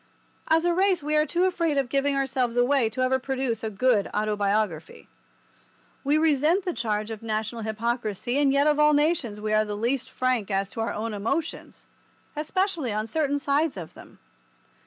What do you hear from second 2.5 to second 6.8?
away ever to produce a good autobiography. We resent the